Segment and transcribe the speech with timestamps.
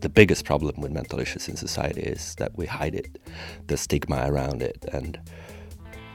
[0.00, 3.18] the biggest problem with mental issues in society is that we hide it,
[3.66, 5.18] the stigma around it, and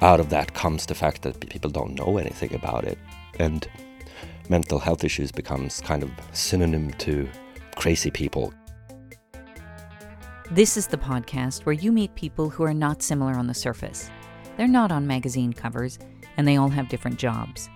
[0.02, 2.98] out of that comes the fact that people don't know anything about it,
[3.40, 3.68] and
[4.50, 7.28] mental health issues becomes kind of synonym to
[7.76, 8.54] crazy people.
[10.52, 14.10] This is the podcast where you meet people who are not similar on the surface.
[14.58, 15.98] They're not on magazine covers,
[16.38, 17.70] and they all have different jobs.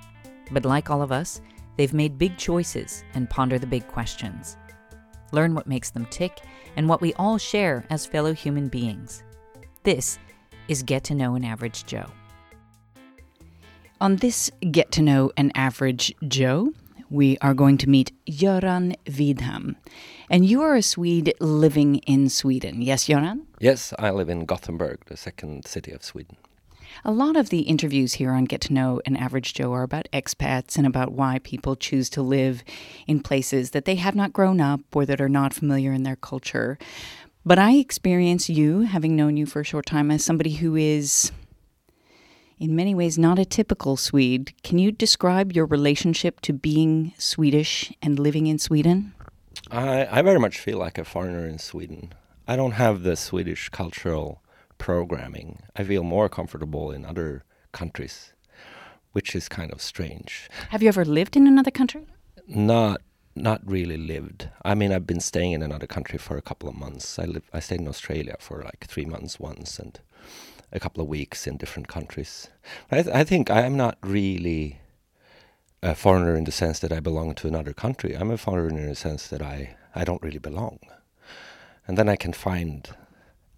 [0.51, 1.41] But like all of us,
[1.77, 4.57] they've made big choices and ponder the big questions.
[5.31, 6.41] Learn what makes them tick
[6.75, 9.23] and what we all share as fellow human beings.
[9.83, 10.19] This
[10.67, 12.05] is Get to Know an Average Joe.
[13.99, 16.71] On this Get to Know an Average Joe,
[17.09, 19.75] we are going to meet Göran Vidham.
[20.29, 22.81] And you are a Swede living in Sweden.
[22.81, 23.45] Yes, Göran?
[23.59, 26.37] Yes, I live in Gothenburg, the second city of Sweden.
[27.05, 30.07] A lot of the interviews here on Get to Know an Average Joe are about
[30.11, 32.63] expats and about why people choose to live
[33.05, 36.15] in places that they have not grown up or that are not familiar in their
[36.15, 36.77] culture.
[37.45, 41.31] But I experience you, having known you for a short time, as somebody who is,
[42.59, 44.53] in many ways, not a typical Swede.
[44.63, 49.13] Can you describe your relationship to being Swedish and living in Sweden?
[49.71, 52.13] I, I very much feel like a foreigner in Sweden.
[52.47, 54.41] I don't have the Swedish cultural
[54.77, 55.63] programming.
[55.75, 58.33] I feel more comfortable in other countries,
[59.11, 60.49] which is kind of strange.
[60.69, 62.05] Have you ever lived in another country?
[62.47, 63.01] Not
[63.35, 64.49] not really lived.
[64.65, 67.19] I mean, I've been staying in another country for a couple of months.
[67.19, 69.99] I live, I stayed in Australia for like three months once, and
[70.71, 72.49] a couple of weeks in different countries.
[72.91, 74.79] I, th- I think I'm not really
[75.83, 78.13] a foreigner in the sense that I belong to another country.
[78.13, 80.79] I'm a foreigner in the sense that I I don't really belong,
[81.87, 82.89] and then I can find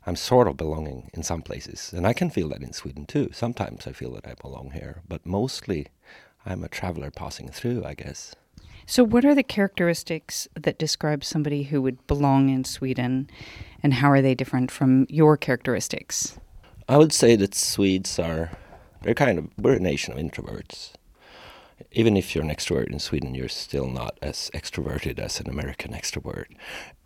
[0.10, 1.94] I'm sort of belonging in some places.
[1.94, 3.30] And I can feel that in Sweden too.
[3.32, 5.86] Sometimes I feel that I belong here, but mostly
[6.48, 8.34] I'm a traveler passing through, I guess.
[8.88, 13.30] So, what are the characteristics that describe somebody who would belong in Sweden,
[13.84, 16.40] and how are they different from your characteristics?
[16.88, 18.50] I would say that Swedes are,
[19.04, 20.94] they're kind of, we're a nation of introverts.
[21.92, 25.92] Even if you're an extrovert in Sweden, you're still not as extroverted as an American
[25.94, 26.48] extrovert.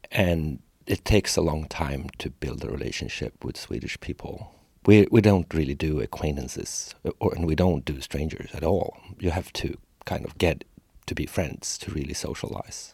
[0.09, 4.53] And it takes a long time to build a relationship with Swedish people.
[4.85, 8.97] We we don't really do acquaintances, or and we don't do strangers at all.
[9.19, 10.65] You have to kind of get
[11.05, 12.93] to be friends to really socialize,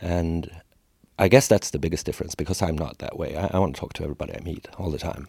[0.00, 0.50] and
[1.18, 3.36] I guess that's the biggest difference because I'm not that way.
[3.36, 5.26] I, I want to talk to everybody I meet all the time.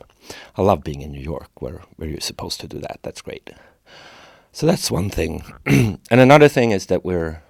[0.58, 3.00] I love being in New York, where where you're supposed to do that.
[3.04, 3.50] That's great.
[4.52, 7.44] So that's one thing, and another thing is that we're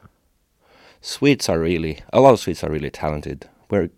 [1.02, 3.50] Swedes are really a lot of Swedes are really talented.
[3.72, 3.90] We're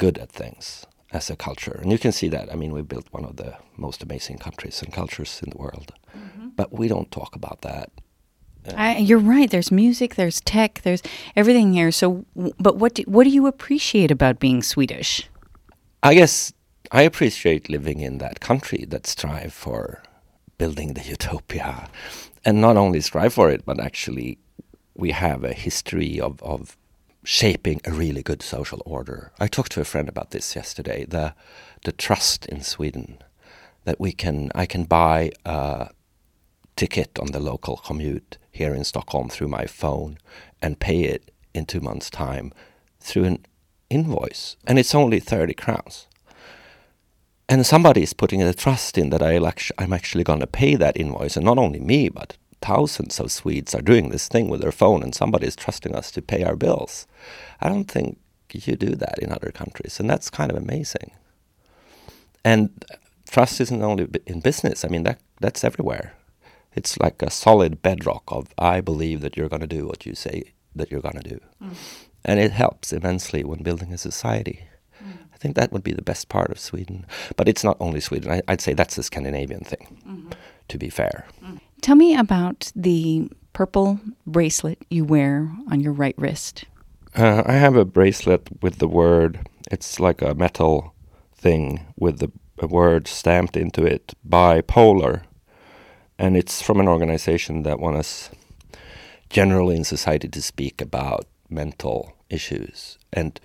[0.00, 1.76] good at things as a culture.
[1.82, 2.46] And you can see that.
[2.52, 5.88] I mean, we built one of the most amazing countries and cultures in the world.
[6.16, 6.48] Mm-hmm.
[6.58, 7.90] But we don't talk about that.
[8.76, 9.50] I, you're right.
[9.50, 11.02] There's music, there's tech, there's
[11.34, 11.90] everything here.
[11.90, 12.24] So,
[12.66, 15.28] but what do, what do you appreciate about being Swedish?
[16.02, 16.52] I guess
[16.92, 20.02] I appreciate living in that country that strive for
[20.58, 21.88] building the utopia,
[22.44, 24.38] and not only strive for it, but actually
[24.94, 26.76] we have a history of, of
[27.22, 29.32] shaping a really good social order.
[29.38, 31.04] I talked to a friend about this yesterday.
[31.06, 31.34] The
[31.84, 33.18] the trust in Sweden
[33.84, 35.90] that we can I can buy a
[36.76, 40.18] ticket on the local commute here in Stockholm through my phone
[40.62, 42.52] and pay it in two months' time
[43.00, 43.46] through an
[43.88, 46.06] invoice, and it's only thirty crowns.
[47.48, 50.96] And somebody is putting a trust in that I'll I'm actually going to pay that
[50.96, 54.72] invoice, and not only me, but thousands of Swedes are doing this thing with their
[54.72, 57.06] phone and somebody is trusting us to pay our bills.
[57.60, 58.18] I don't think
[58.52, 61.12] you do that in other countries, and that's kind of amazing.
[62.44, 62.84] And
[63.28, 64.84] trust isn't only in business.
[64.84, 66.14] I mean that that's everywhere.
[66.74, 70.14] It's like a solid bedrock of I believe that you're going to do what you
[70.14, 71.74] say that you're going to do, mm.
[72.24, 74.68] and it helps immensely when building a society.
[75.02, 75.18] Mm.
[75.34, 77.06] I think that would be the best part of Sweden,
[77.36, 78.30] but it's not only Sweden.
[78.30, 79.98] I, would say that's a Scandinavian thing.
[80.06, 80.32] Mm -hmm.
[80.70, 81.26] To be fair.
[81.80, 86.64] Tell me about the purple bracelet you wear on your right wrist.
[87.14, 89.40] Uh, I have a bracelet with the word,
[89.70, 90.94] it's like a metal
[91.34, 92.30] thing with the
[92.66, 95.22] word stamped into it, bipolar.
[96.18, 98.30] And it's from an organization that wants us
[99.28, 102.98] generally in society to speak about mental issues.
[103.12, 103.40] And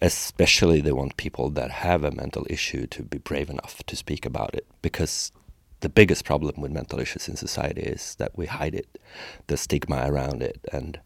[0.00, 4.24] especially they want people that have a mental issue to be brave enough to speak
[4.24, 5.32] about it because
[5.80, 8.98] the biggest problem with mental issues in society is that we hide it,
[9.46, 11.00] the stigma around it, and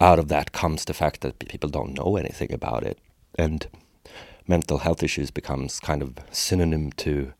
[0.00, 2.98] out of that comes the fact that people don't know anything about it,
[3.36, 3.66] and
[4.46, 7.32] mental health issues becomes kind of synonym to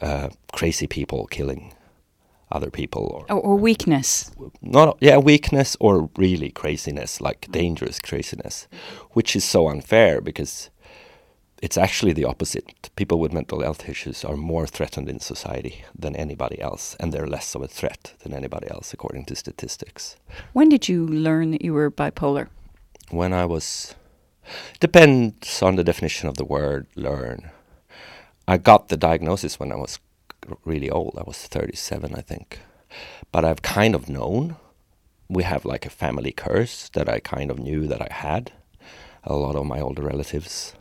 [0.00, 1.72] uh, crazy people killing
[2.50, 4.30] other people or, or, or weakness.
[4.62, 8.68] Not yeah, weakness or really craziness, like dangerous craziness,
[9.10, 10.70] which is so unfair because
[11.60, 12.90] it's actually the opposite.
[12.96, 17.26] People with mental health issues are more threatened in society than anybody else, and they're
[17.26, 20.16] less of a threat than anybody else, according to statistics.
[20.52, 22.48] When did you learn that you were bipolar?
[23.10, 23.94] When I was.
[24.80, 27.50] Depends on the definition of the word learn.
[28.46, 29.98] I got the diagnosis when I was
[30.64, 31.16] really old.
[31.18, 32.60] I was 37, I think.
[33.30, 34.56] But I've kind of known.
[35.28, 38.52] We have like a family curse that I kind of knew that I had.
[39.24, 40.72] A lot of my older relatives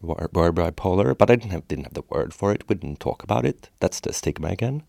[0.00, 2.64] were, were bipolar, but I didn't have didn't have the word for it.
[2.68, 3.70] We didn't talk about it.
[3.80, 4.82] That's the stigma again.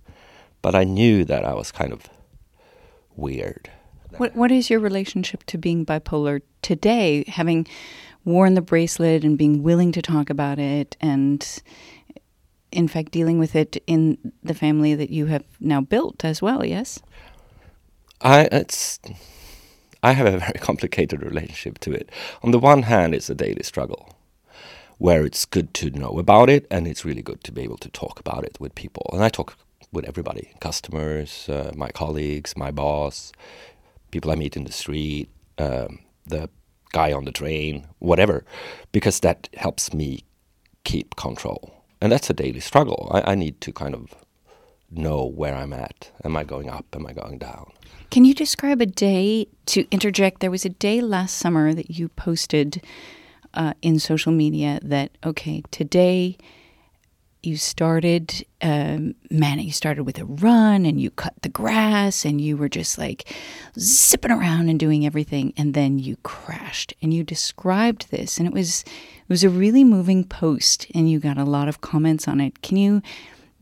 [0.62, 2.10] But I knew that I was kind of
[3.16, 3.70] weird.
[4.18, 7.24] What What is your relationship to being bipolar today?
[7.28, 7.68] Having
[8.24, 11.62] worn the bracelet and being willing to talk about it, and
[12.72, 16.66] in fact dealing with it in the family that you have now built as well.
[16.66, 17.00] Yes.
[18.22, 19.00] I it's.
[20.02, 22.10] I have a very complicated relationship to it.
[22.44, 24.15] On the one hand, it's a daily struggle
[24.98, 27.90] where it's good to know about it and it's really good to be able to
[27.90, 29.10] talk about it with people.
[29.14, 29.58] And I talk
[29.92, 33.32] with everybody customers, uh, my colleagues, my boss,
[34.12, 36.50] people I meet in the street, um, the
[36.92, 38.46] guy on the train, whatever,
[38.92, 40.24] because that helps me
[40.84, 41.74] keep control.
[42.02, 43.10] And that's a daily struggle.
[43.12, 44.14] I, I need to kind of
[44.92, 46.12] know where I'm at.
[46.24, 46.86] Am I going up?
[46.94, 47.72] Am I going down?
[48.12, 50.40] Can you describe a day to interject?
[50.40, 52.82] There was a day last summer that you posted
[53.56, 56.38] uh, in social media that okay today
[57.42, 62.42] you started um, man you started with a run and you cut the grass and
[62.42, 63.34] you were just like
[63.80, 68.54] zipping around and doing everything and then you crashed and you described this and it
[68.54, 72.42] was it was a really moving post and you got a lot of comments on
[72.42, 73.02] it can you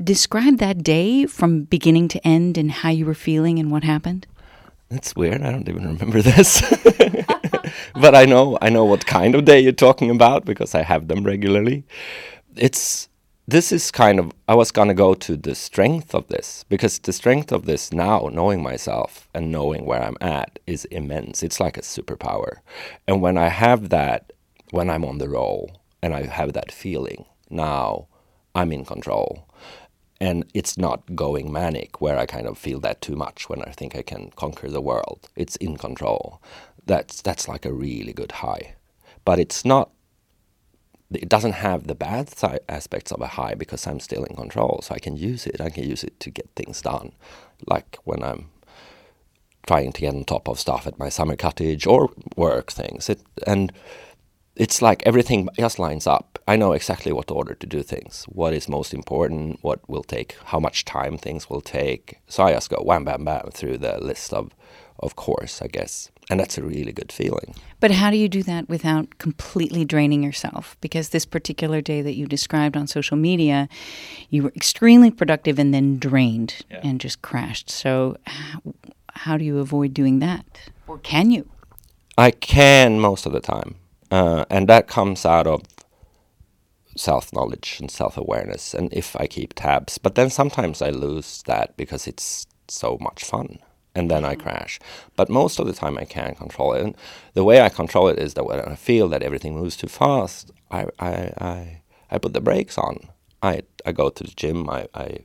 [0.03, 4.25] describe that day from beginning to end and how you were feeling and what happened
[4.93, 5.41] that's weird.
[5.41, 6.61] I don't even remember this.
[7.95, 11.07] but I know I know what kind of day you're talking about because I have
[11.07, 11.83] them regularly.
[12.55, 13.09] It's
[13.47, 17.13] this is kind of I was gonna go to the strength of this because the
[17.13, 21.43] strength of this now, knowing myself and knowing where I'm at, is immense.
[21.43, 22.57] It's like a superpower.
[23.07, 24.31] And when I have that,
[24.71, 28.07] when I'm on the roll and I have that feeling, now
[28.55, 29.47] I'm in control
[30.23, 33.71] and it's not going manic where I kind of feel that too much when I
[33.71, 35.29] think I can conquer the world.
[35.35, 36.41] It's in control.
[36.85, 38.75] That's that's like a really good high,
[39.25, 39.91] but it's not.
[41.11, 42.33] It doesn't have the bad
[42.67, 45.61] aspects of a high because I'm still in control, so I can use it.
[45.61, 47.11] I can use it to get things done,
[47.67, 48.49] like when I'm
[49.67, 53.09] trying to get on top of stuff at my summer cottage or work things.
[53.09, 53.71] It and
[54.55, 56.37] it's like everything just lines up.
[56.47, 60.35] I know exactly what order to do things, what is most important, what will take,
[60.45, 62.19] how much time things will take.
[62.27, 64.51] So I just go wham, bam, bam through the list of,
[64.99, 66.09] of course, I guess.
[66.29, 67.53] And that's a really good feeling.
[67.79, 70.77] But how do you do that without completely draining yourself?
[70.79, 73.67] Because this particular day that you described on social media,
[74.29, 76.79] you were extremely productive and then drained yeah.
[76.83, 77.69] and just crashed.
[77.69, 78.17] So,
[79.15, 80.45] how do you avoid doing that?
[80.87, 81.49] Or can you?
[82.17, 83.75] I can most of the time.
[84.09, 85.63] Uh, and that comes out of
[86.95, 89.97] self knowledge and self awareness, and if I keep tabs.
[89.97, 93.59] But then sometimes I lose that because it's so much fun,
[93.95, 94.43] and then I mm-hmm.
[94.43, 94.79] crash.
[95.15, 96.83] But most of the time I can control it.
[96.83, 96.95] And
[97.33, 100.51] the way I control it is that when I feel that everything moves too fast,
[100.71, 101.81] I, I, I,
[102.11, 103.09] I put the brakes on.
[103.41, 105.19] I, I go to the gym, I, I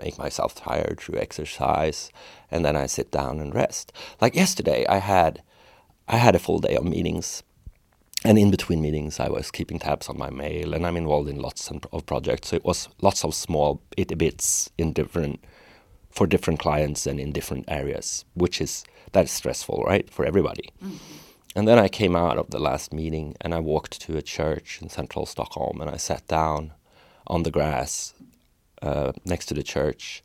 [0.00, 2.10] make myself tired through exercise,
[2.50, 3.92] and then I sit down and rest.
[4.20, 5.42] Like yesterday, I had
[6.06, 7.42] I had a full day of meetings
[8.24, 11.42] and in between meetings, I was keeping tabs on my mail, and I'm involved in
[11.42, 12.48] lots of projects.
[12.48, 15.44] So it was lots of small itty bits in different
[16.14, 20.70] for different clients and in different areas, which is that is stressful, right, for everybody.
[20.82, 20.96] Mm-hmm.
[21.56, 24.80] And then I came out of the last meeting and I walked to a church
[24.82, 26.72] in central Stockholm and I sat down
[27.26, 28.14] on the grass
[28.82, 30.22] uh, next to the church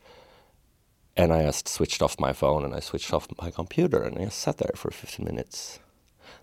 [1.15, 4.25] and I just switched off my phone and I switched off my computer and I
[4.25, 5.79] just sat there for 15 minutes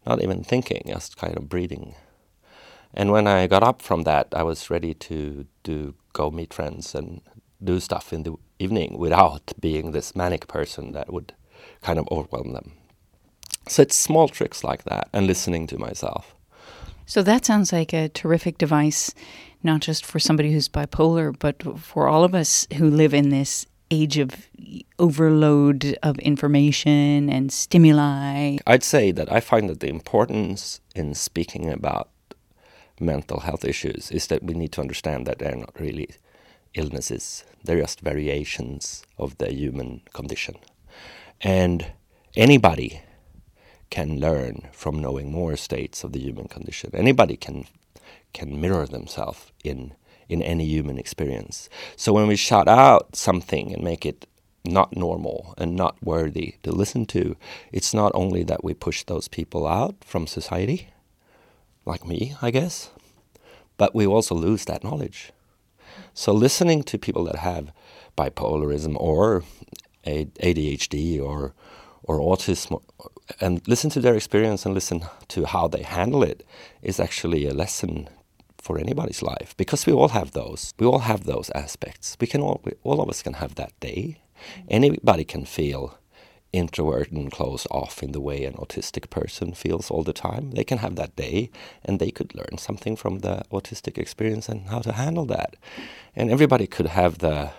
[0.06, 1.94] not even thinking, just kind of breathing.
[2.94, 6.94] And when I got up from that, I was ready to do go meet friends
[6.94, 7.20] and
[7.62, 11.32] do stuff in the evening without being this manic person that would
[11.82, 12.72] kind of overwhelm them.
[13.68, 16.34] So it's small tricks like that and listening to myself.
[17.04, 19.14] So that sounds like a terrific device,
[19.62, 23.66] not just for somebody who's bipolar, but for all of us who live in this
[23.90, 24.48] age of
[24.98, 28.58] overload of information and stimuli?
[28.66, 32.08] I'd say that I find that the importance in speaking about
[32.98, 36.08] mental health issues is that we need to understand that they're not really
[36.76, 37.45] illnesses.
[37.64, 40.56] They're just variations of the human condition.
[41.40, 41.92] And
[42.37, 43.02] anybody
[43.90, 46.90] can learn from knowing more states of the human condition.
[46.95, 47.66] Anybody can
[48.33, 49.95] can mirror themselves in
[50.28, 51.68] in any human experience.
[51.97, 54.26] So when we shout out something and make it
[54.64, 57.37] not normal and not worthy to listen to,
[57.73, 60.88] it's not only that we push those people out from society,
[61.85, 62.90] like me, I guess,
[63.76, 65.33] but we also lose that knowledge.
[66.18, 67.73] So listening to people that have
[68.16, 69.44] bipolarism or
[70.06, 71.52] ADHD or
[72.04, 72.80] or autism
[73.38, 76.46] and listen to their experience and listen to how they handle it
[76.80, 78.08] is actually a lesson
[78.56, 80.73] for anybody's life because we all have those.
[80.78, 82.16] We all have those aspects.
[82.18, 84.16] We can all, we, all of us can have that day.
[84.68, 85.99] Anybody can feel
[86.56, 90.50] introverted and closed off in the way an autistic person feels all the time.
[90.52, 91.50] They can have that day
[91.84, 95.56] and they could learn something from the autistic experience and how to handle that.
[96.14, 97.50] And everybody could have the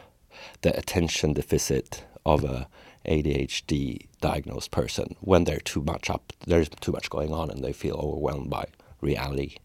[0.61, 2.67] the attention deficit of a
[3.05, 7.73] ADHD diagnosed person when they're too much up there's too much going on and they
[7.73, 8.65] feel overwhelmed by
[9.01, 9.57] reality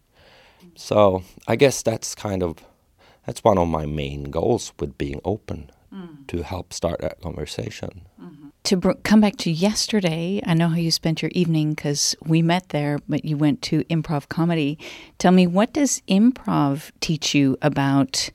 [0.75, 2.57] so I guess that's kind of
[3.25, 6.27] that's one of my main goals with being open mm.
[6.27, 8.07] to help start that conversation.
[8.21, 8.42] Mm-hmm.
[8.63, 12.41] To br- come back to yesterday, I know how you spent your evening because we
[12.41, 14.79] met there, but you went to improv comedy.
[15.17, 18.29] Tell me, what does improv teach you about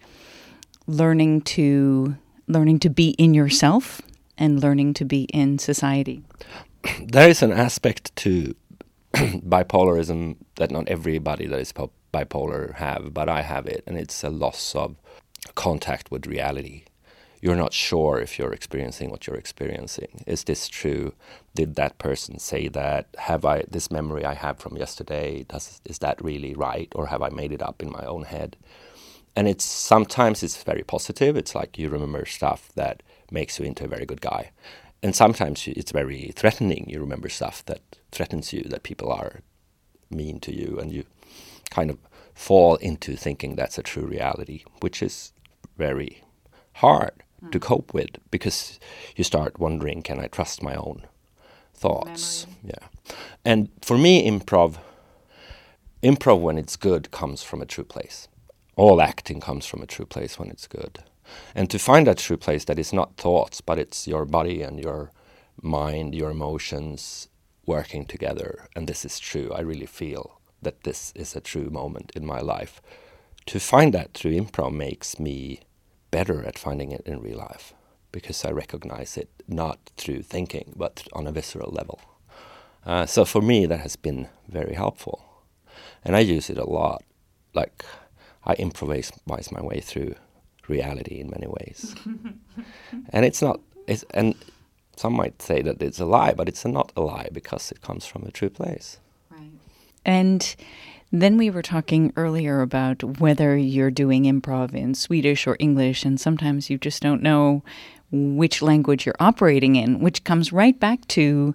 [0.86, 2.16] learning to
[2.46, 4.02] learning to be in yourself
[4.36, 6.22] and learning to be in society?
[7.02, 8.54] There is an aspect to
[9.14, 11.72] bipolarism that not everybody that is
[12.12, 14.96] bipolar have, but I have it, and it's a loss of
[15.54, 16.84] contact with reality.
[17.40, 20.24] You're not sure if you're experiencing what you're experiencing.
[20.26, 21.14] Is this true?
[21.54, 23.06] Did that person say that?
[23.16, 25.44] Have I this memory I have from yesterday?
[25.48, 28.56] Does is that really right, or have I made it up in my own head?
[29.36, 31.36] And it's sometimes it's very positive.
[31.36, 34.50] It's like you remember stuff that makes you into a very good guy,
[35.02, 36.86] and sometimes it's very threatening.
[36.88, 39.42] You remember stuff that threatens you, that people are
[40.10, 41.04] mean to you, and you
[41.70, 41.98] kind of
[42.34, 45.32] fall into thinking that's a true reality, which is
[45.76, 46.22] very
[46.74, 47.22] hard.
[47.50, 48.80] To cope with because
[49.16, 51.06] you start wondering, can I trust my own
[51.74, 52.46] thoughts?
[52.46, 52.58] Memory.
[52.64, 53.14] Yeah.
[53.44, 54.78] And for me, improv,
[56.02, 58.28] improv when it's good comes from a true place.
[58.76, 61.00] All acting comes from a true place when it's good.
[61.54, 64.80] And to find that true place that is not thoughts, but it's your body and
[64.80, 65.12] your
[65.60, 67.28] mind, your emotions
[67.66, 68.68] working together.
[68.74, 69.52] And this is true.
[69.54, 72.80] I really feel that this is a true moment in my life.
[73.46, 75.60] To find that through improv makes me
[76.10, 77.74] better at finding it in real life
[78.12, 82.00] because I recognize it not through thinking but on a visceral level.
[82.86, 85.22] Uh, so for me, that has been very helpful.
[86.04, 87.02] And I use it a lot.
[87.54, 87.84] Like,
[88.44, 90.14] I improvise my way through
[90.68, 91.94] reality in many ways.
[93.10, 94.34] and it's not, it's, and
[94.96, 98.06] some might say that it's a lie, but it's not a lie because it comes
[98.06, 98.98] from a true place.
[99.30, 99.50] Right.
[100.04, 100.56] And
[101.10, 106.20] then we were talking earlier about whether you're doing improv in Swedish or English, and
[106.20, 107.62] sometimes you just don't know
[108.10, 111.54] which language you're operating in, which comes right back to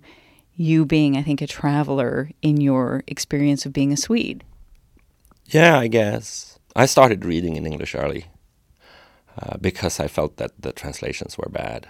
[0.55, 4.43] you being, I think, a traveler in your experience of being a Swede.
[5.45, 6.59] Yeah, I guess.
[6.75, 8.25] I started reading in English early
[9.39, 11.87] uh, because I felt that the translations were bad.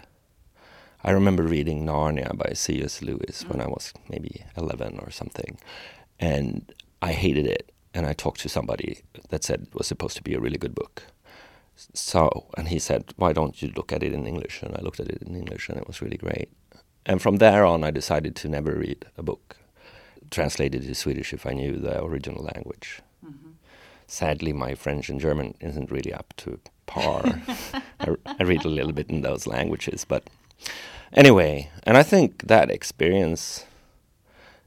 [1.03, 3.01] I remember reading Narnia by C.S.
[3.01, 5.57] Lewis when I was maybe 11 or something
[6.19, 6.71] and
[7.03, 7.71] I hated it.
[7.93, 10.73] And I talked to somebody that said it was supposed to be a really good
[10.73, 11.03] book.
[11.93, 14.99] So, and he said, "Why don't you look at it in English?" And I looked
[14.99, 16.49] at it in English, and it was really great.
[17.05, 19.57] And from there on, I decided to never read a book
[20.31, 23.01] translated to Swedish if I knew the original language.
[23.25, 23.51] Mm-hmm.
[24.07, 27.21] Sadly, my French and German isn't really up to par.
[27.99, 30.23] I, I read a little bit in those languages, but
[31.11, 33.65] anyway, and I think that experience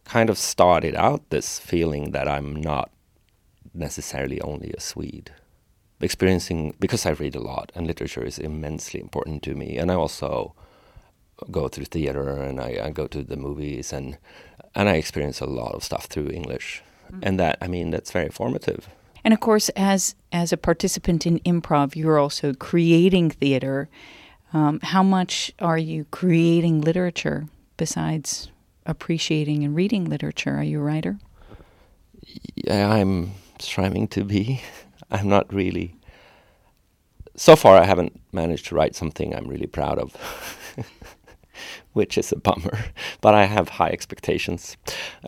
[0.07, 2.91] kind of started out this feeling that I'm not
[3.75, 5.33] necessarily only a Swede.
[6.01, 9.95] Experiencing, because I read a lot and literature is immensely important to me, and I
[9.95, 10.55] also
[11.51, 14.17] go through theater and I, I go to the movies and
[14.75, 17.21] and I experience a lot of stuff through English, mm.
[17.23, 18.89] and that I mean that's very formative.
[19.25, 23.89] And of course, as as a participant in improv, you're also creating theater.
[24.53, 28.51] Um, how much are you creating literature besides
[28.87, 30.57] appreciating and reading literature.
[30.57, 31.19] Are you a writer?
[32.71, 34.63] I'm striving to be.
[35.11, 35.95] I'm not really.
[37.37, 40.15] So far, I haven't managed to write something I'm really proud of,
[41.93, 42.79] which is a bummer.
[43.21, 44.77] But I have high expectations.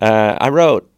[0.01, 0.91] Uh, I wrote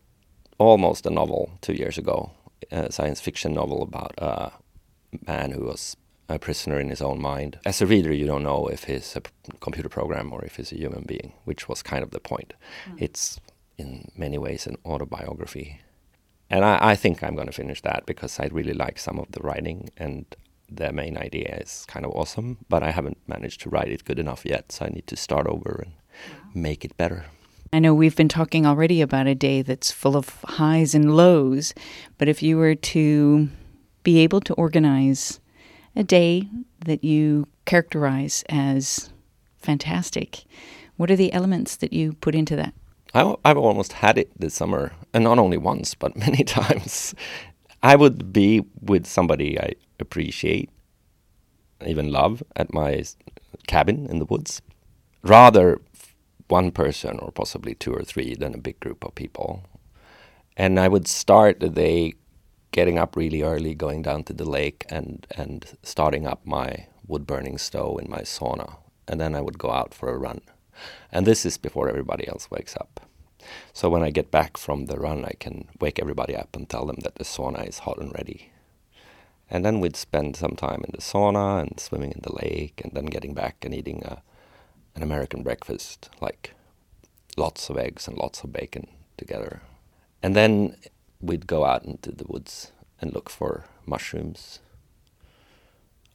[0.58, 2.30] almost a novel two years ago,
[2.70, 4.52] a science fiction novel about a
[5.26, 5.96] man who was
[6.30, 7.58] a prisoner in his own mind.
[7.64, 9.22] As a reader, you don't know if he's a
[9.60, 12.54] computer program or if he's a human being, which was kind of the point.
[12.88, 13.02] Mm.
[13.02, 13.40] It's
[13.76, 15.80] in many ways an autobiography.
[16.48, 19.30] And I, I think I'm going to finish that because I really like some of
[19.32, 20.24] the writing and
[20.70, 24.18] the main idea is kind of awesome, but I haven't managed to write it good
[24.18, 25.94] enough yet, so I need to start over and
[26.54, 27.26] make it better.
[27.72, 31.72] I know we've been talking already about a day that's full of highs and lows,
[32.18, 33.48] but if you were to
[34.02, 35.40] be able to organize
[35.96, 36.48] a day
[36.84, 39.10] that you characterize as
[39.58, 40.44] fantastic,
[40.96, 42.74] what are the elements that you put into that?
[43.14, 47.14] I, I've almost had it this summer, and not only once, but many times.
[47.82, 50.70] I would be with somebody I appreciate,
[51.84, 53.04] even love, at my
[53.66, 54.60] cabin in the woods.
[55.22, 55.80] Rather
[56.48, 59.62] one person or possibly two or three than a big group of people.
[60.56, 62.14] And I would start the day
[62.72, 67.26] getting up really early, going down to the lake and, and starting up my wood
[67.26, 68.76] burning stove in my sauna.
[69.08, 70.40] And then I would go out for a run.
[71.10, 73.00] And this is before everybody else wakes up.
[73.72, 76.86] So when I get back from the run, I can wake everybody up and tell
[76.86, 78.52] them that the sauna is hot and ready.
[79.50, 82.92] And then we'd spend some time in the sauna and swimming in the lake and
[82.92, 84.22] then getting back and eating a
[84.94, 86.54] an American breakfast, like
[87.36, 88.86] lots of eggs and lots of bacon
[89.16, 89.62] together.
[90.22, 90.76] And then
[91.20, 94.60] we'd go out into the woods and look for mushrooms.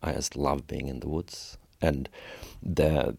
[0.01, 1.57] I just love being in the woods.
[1.81, 2.09] And
[2.61, 3.17] the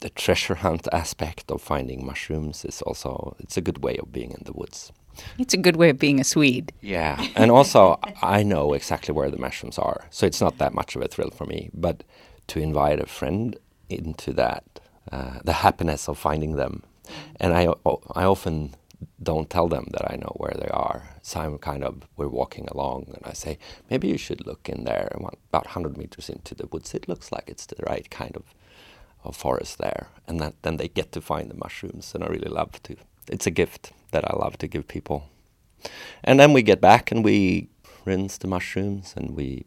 [0.00, 4.30] the treasure hunt aspect of finding mushrooms is also it's a good way of being
[4.32, 4.92] in the woods.
[5.38, 6.72] It's a good way of being a Swede.
[6.82, 7.26] Yeah.
[7.34, 10.06] And also I know exactly where the mushrooms are.
[10.10, 11.70] So it's not that much of a thrill for me.
[11.72, 12.04] But
[12.48, 13.56] to invite a friend
[13.88, 14.64] into that,
[15.10, 16.82] uh, the happiness of finding them.
[17.40, 17.68] And I,
[18.14, 18.74] I often
[19.22, 21.10] don't tell them that I know where they are.
[21.22, 23.58] So I'm kind of, we're walking along and I say,
[23.90, 26.94] maybe you should look in there about 100 meters into the woods.
[26.94, 28.42] It looks like it's the right kind of,
[29.24, 30.08] of forest there.
[30.26, 32.14] And that, then they get to find the mushrooms.
[32.14, 32.96] And I really love to,
[33.28, 35.28] it's a gift that I love to give people.
[36.22, 37.68] And then we get back and we
[38.04, 39.66] rinse the mushrooms and we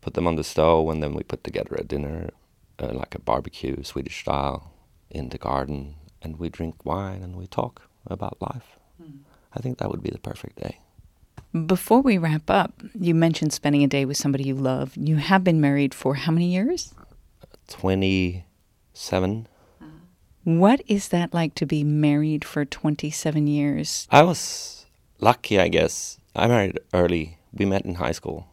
[0.00, 2.30] put them on the stove and then we put together a dinner
[2.78, 4.72] uh, like a barbecue, Swedish style,
[5.10, 8.78] in the garden, and we drink wine and we talk about life.
[9.02, 9.20] Mm.
[9.54, 10.78] I think that would be the perfect day.
[11.66, 14.96] Before we wrap up, you mentioned spending a day with somebody you love.
[14.96, 16.94] You have been married for how many years?
[17.66, 19.48] 27.
[20.44, 24.06] What is that like to be married for 27 years?
[24.10, 24.86] I was
[25.18, 26.18] lucky, I guess.
[26.34, 27.38] I married early.
[27.52, 28.46] We met in high school.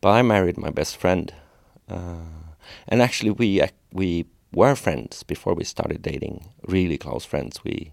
[0.00, 1.32] But I married my best friend.
[1.88, 2.56] Uh,
[2.88, 6.48] and actually, we we were friends before we started dating.
[6.66, 7.62] Really close friends.
[7.62, 7.92] We, we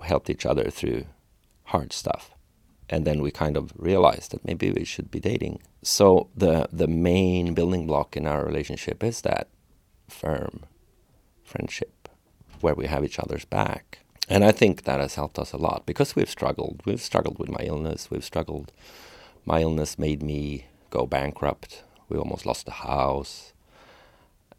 [0.00, 1.06] helped each other through
[1.64, 2.30] hard stuff,
[2.88, 5.60] and then we kind of realized that maybe we should be dating.
[5.82, 9.48] So the the main building block in our relationship is that
[10.08, 10.64] firm
[11.44, 12.08] friendship,
[12.60, 14.00] where we have each other's back.
[14.28, 16.82] And I think that has helped us a lot because we've struggled.
[16.84, 18.10] We've struggled with my illness.
[18.10, 18.70] We've struggled.
[19.44, 21.82] My illness made me go bankrupt.
[22.08, 23.52] We almost lost the house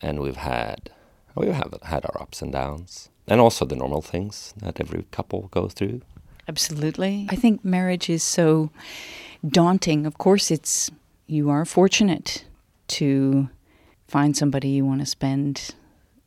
[0.02, 0.92] and we've had
[1.36, 5.48] we have had our ups and downs, and also the normal things that every couple
[5.52, 6.02] goes through.
[6.50, 8.72] Absolutely, I think marriage is so
[9.48, 10.06] daunting.
[10.06, 10.92] Of course, it's
[11.28, 12.44] you are fortunate
[13.00, 13.48] to
[14.08, 15.74] find somebody you want to spend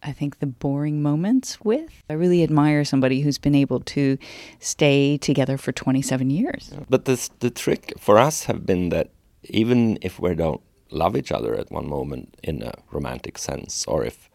[0.03, 1.91] I think the boring moments with.
[2.11, 4.19] I really admire somebody who's been able to
[4.59, 6.73] stay together for 27 years.
[6.91, 9.09] But this, the trick for us have been that
[9.45, 14.05] even if we don't love each other at one moment in a romantic sense, or
[14.05, 14.29] if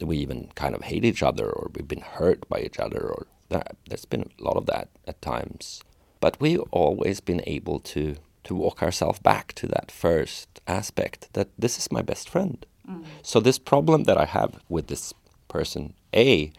[0.00, 3.26] we even kind of hate each other, or we've been hurt by each other, or
[3.48, 3.76] that.
[3.88, 5.82] There's been a lot of that at times.
[6.20, 11.48] But we've always been able to to walk ourselves back to that first aspect that
[11.56, 12.66] this is my best friend.
[12.88, 13.04] Mm.
[13.22, 15.14] So this problem that I have with this
[15.46, 16.52] person A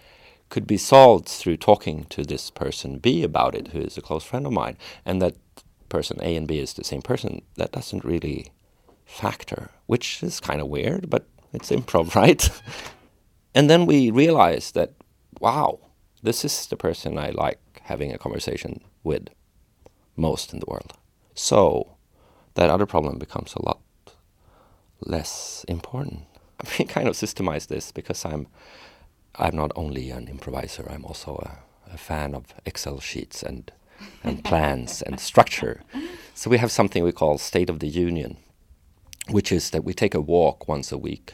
[0.50, 4.24] could be solved through talking to this person B about it, who is a close
[4.24, 5.36] friend of mine, and that
[5.89, 7.41] person A and B is the same person.
[7.56, 8.52] That doesn't really
[9.06, 12.50] factor, which is kind of weird, but it's improv, right?
[13.56, 14.94] And then we realize that,
[15.39, 15.80] wow,
[16.22, 19.30] this is the person I like having a conversation with
[20.16, 20.94] most in the world.
[21.36, 21.98] So
[22.56, 23.80] that other problem becomes a lot
[25.02, 26.22] less important.
[26.80, 28.48] We kind of systemize this because I'm
[29.36, 33.72] I'm not only an improviser, I'm also a, a fan of Excel sheets and
[34.24, 35.82] and plans and structure.
[36.34, 38.38] So we have something we call State of the Union,
[39.30, 41.34] which is that we take a walk once a week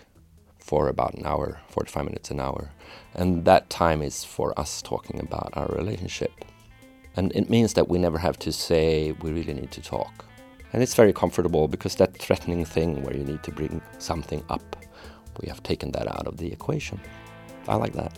[0.70, 2.70] for about an hour, 45 minutes an hour.
[3.16, 6.32] And that time is for us talking about our relationship.
[7.16, 10.26] And it means that we never have to say we really need to talk.
[10.72, 14.76] And it's very comfortable because that threatening thing where you need to bring something up,
[15.42, 17.00] we have taken that out of the equation.
[17.68, 18.14] I like that.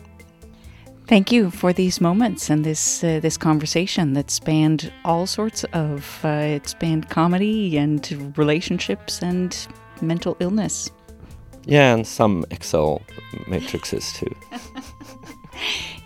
[1.08, 6.20] Thank you for these moments and this uh, this conversation that spanned all sorts of
[6.24, 8.02] uh, it spanned comedy and
[8.38, 9.52] relationships and
[10.02, 10.92] mental illness.
[11.66, 13.02] Yeah, and some Excel
[13.48, 14.34] matrices too.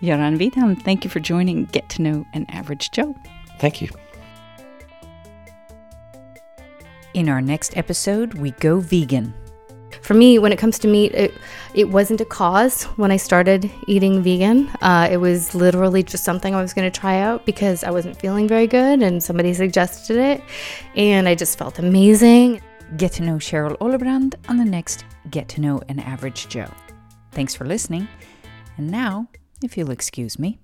[0.02, 3.16] Göran Widham, thank you for joining Get to Know an Average Joe.
[3.60, 3.90] Thank you.
[7.14, 9.34] In our next episode, we go vegan.
[10.02, 11.34] For me, when it comes to meat, it,
[11.74, 14.68] it wasn't a cause when I started eating vegan.
[14.82, 18.20] Uh, it was literally just something I was going to try out because I wasn't
[18.20, 20.44] feeling very good and somebody suggested it.
[20.96, 22.62] And I just felt amazing.
[22.98, 26.70] Get to know Cheryl Ollebrand on the next Get to Know an Average Joe.
[27.32, 28.08] Thanks for listening.
[28.78, 29.28] And now,
[29.64, 30.60] if you'll excuse me,